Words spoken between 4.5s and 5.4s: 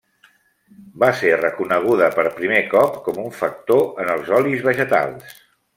vegetals.